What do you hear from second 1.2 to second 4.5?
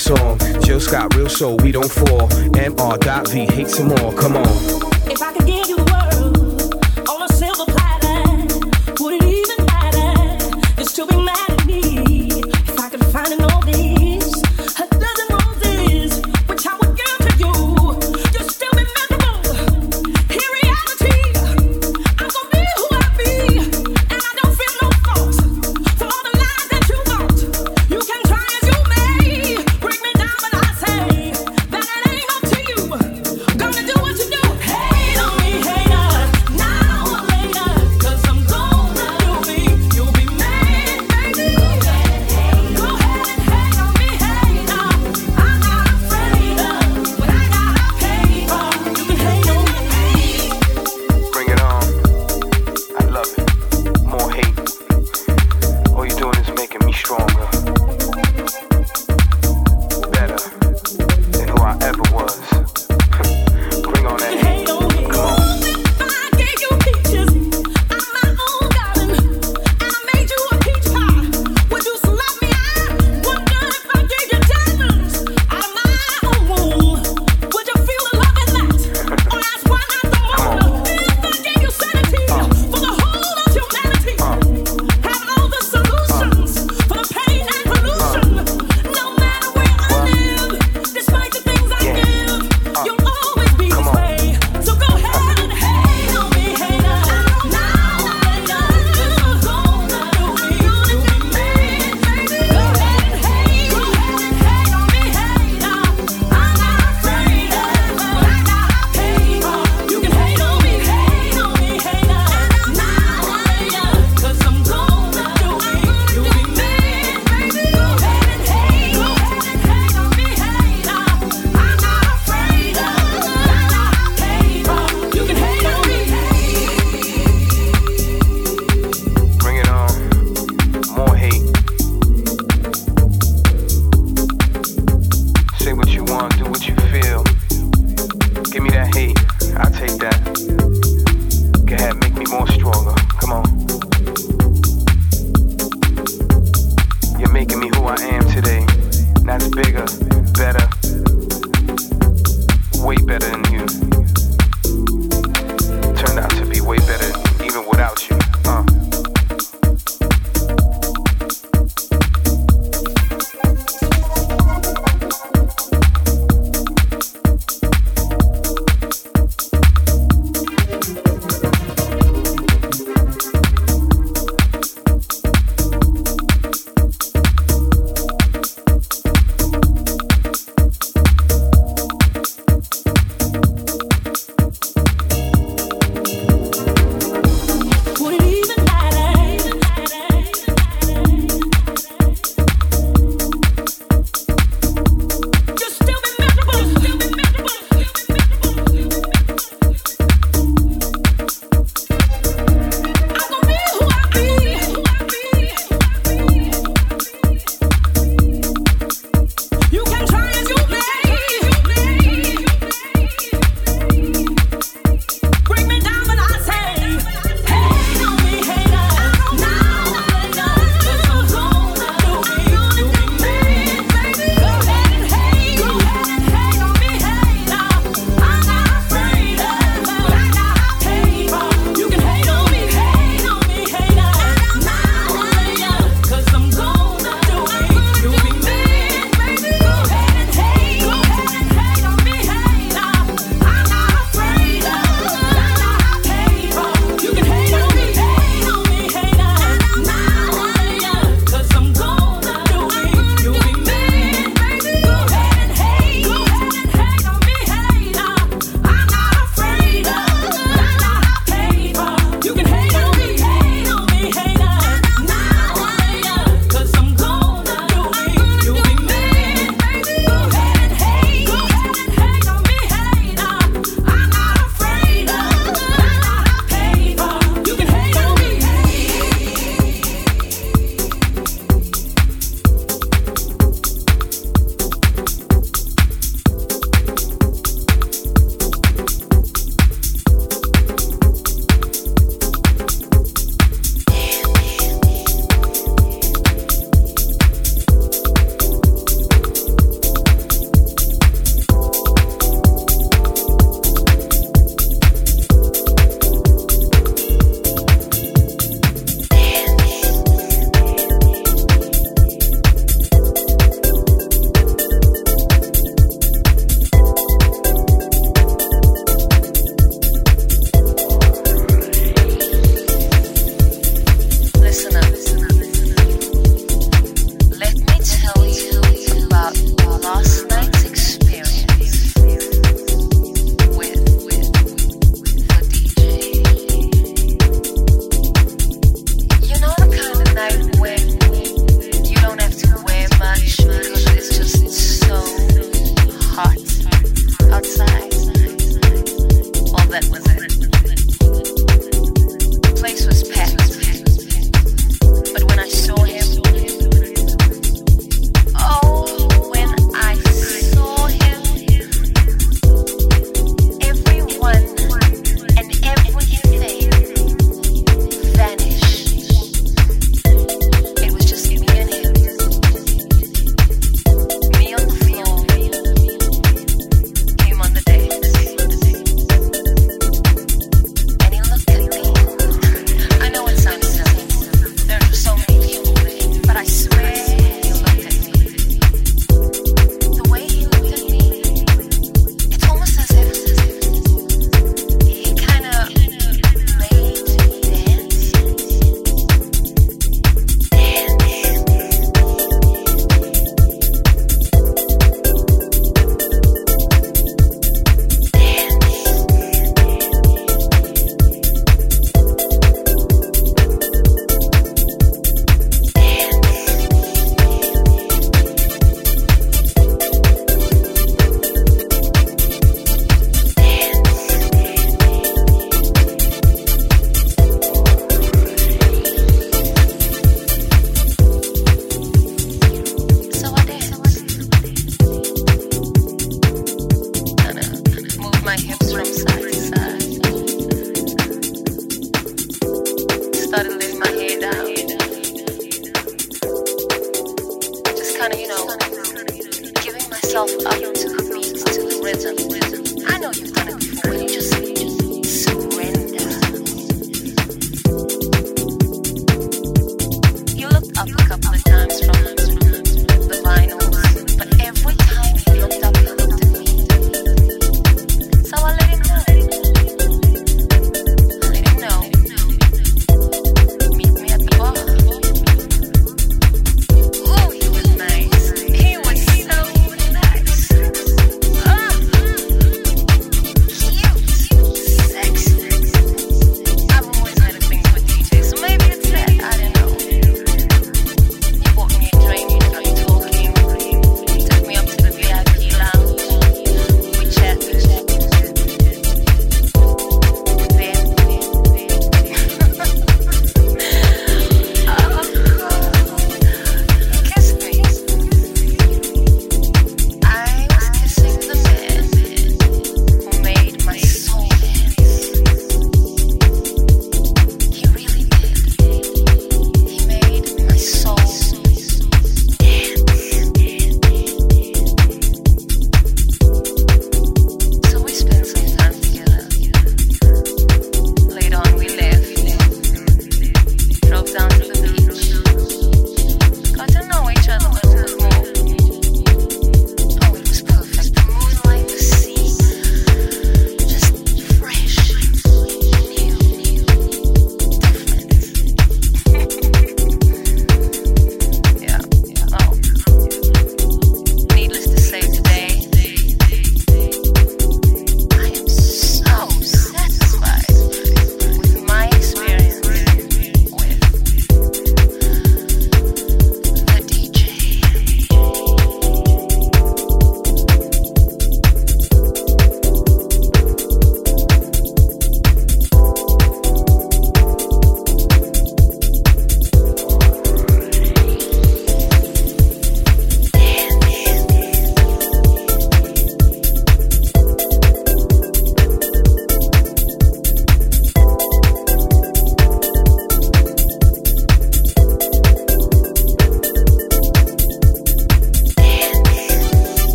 soul, we don't fall. MR.V, hate some more, come